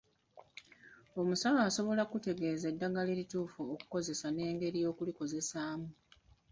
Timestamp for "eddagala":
2.69-3.11